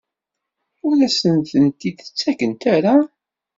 [0.87, 2.95] Ur as-tent-id-ttakent ara?